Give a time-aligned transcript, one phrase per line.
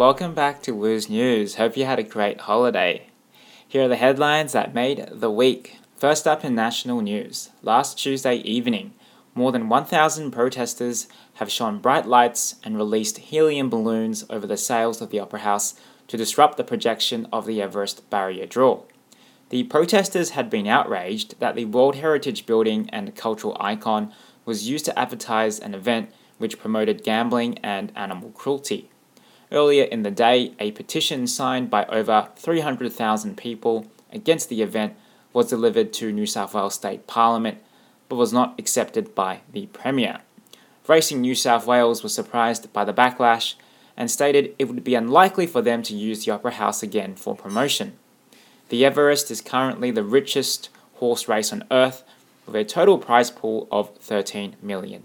[0.00, 1.56] welcome back to Woo's News.
[1.56, 3.08] Hope you had a great holiday.
[3.68, 5.76] Here are the headlines that made the week.
[5.94, 7.50] First up in national news.
[7.60, 8.94] Last Tuesday evening,
[9.34, 15.02] more than 1,000 protesters have shone bright lights and released helium balloons over the sails
[15.02, 15.74] of the Opera House
[16.08, 18.82] to disrupt the projection of the Everest Barrier Draw.
[19.50, 24.14] The protesters had been outraged that the World Heritage Building and cultural icon
[24.46, 28.88] was used to advertise an event which promoted gambling and animal cruelty.
[29.52, 34.94] Earlier in the day, a petition signed by over 300,000 people against the event
[35.32, 37.58] was delivered to New South Wales State Parliament
[38.08, 40.18] but was not accepted by the Premier.
[40.86, 43.54] Racing New South Wales was surprised by the backlash
[43.96, 47.36] and stated it would be unlikely for them to use the Opera House again for
[47.36, 47.92] promotion.
[48.68, 52.02] The Everest is currently the richest horse race on earth
[52.46, 55.02] with a total prize pool of $13 million.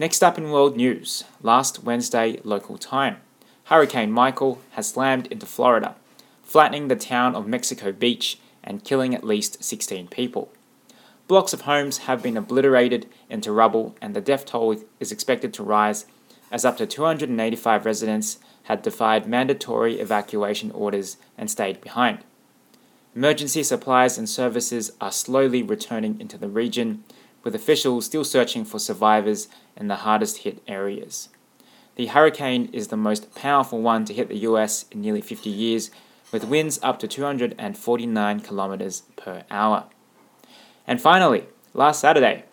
[0.00, 3.18] Next up in world news, last Wednesday local time,
[3.64, 5.94] Hurricane Michael has slammed into Florida,
[6.42, 10.50] flattening the town of Mexico Beach and killing at least 16 people.
[11.28, 15.62] Blocks of homes have been obliterated into rubble, and the death toll is expected to
[15.62, 16.06] rise
[16.50, 22.20] as up to 285 residents had defied mandatory evacuation orders and stayed behind.
[23.14, 27.04] Emergency supplies and services are slowly returning into the region,
[27.42, 31.28] with officials still searching for survivors in the hardest hit areas.
[31.96, 35.90] The hurricane is the most powerful one to hit the US in nearly 50 years,
[36.32, 39.84] with winds up to 249 kilometers per hour.
[40.86, 42.44] And finally, last Saturday,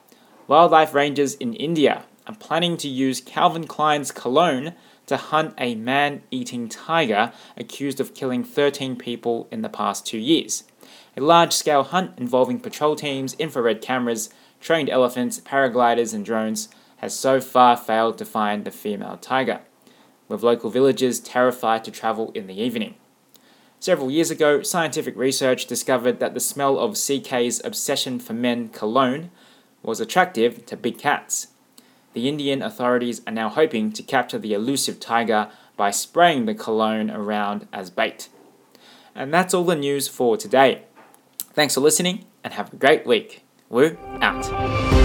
[0.48, 4.74] wildlife rangers in India are planning to use Calvin Klein's cologne
[5.06, 10.18] to hunt a man eating tiger accused of killing 13 people in the past two
[10.18, 10.66] years.
[11.16, 14.30] A large scale hunt involving patrol teams, infrared cameras,
[14.60, 19.62] trained elephants, paragliders, and drones has so far failed to find the female tiger,
[20.28, 22.96] with local villagers terrified to travel in the evening.
[23.80, 29.30] Several years ago, scientific research discovered that the smell of CK's Obsession for Men cologne
[29.84, 31.48] was attractive to big cats.
[32.14, 37.12] The Indian authorities are now hoping to capture the elusive tiger by spraying the cologne
[37.12, 38.30] around as bait.
[39.14, 40.82] And that's all the news for today.
[41.54, 43.47] Thanks for listening and have a great week.
[43.70, 44.97] Woo out.